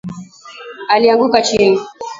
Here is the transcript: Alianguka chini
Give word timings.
Alianguka 0.87 1.41
chini 1.41 1.79